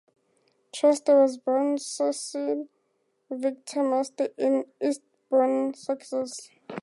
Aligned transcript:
Chester 0.73 1.21
was 1.21 1.37
born 1.37 1.77
Cecil 1.77 2.67
Victor 3.29 3.81
Manser 3.83 4.29
in 4.35 4.65
Eastbourne, 4.81 5.75
Sussex. 5.75 6.49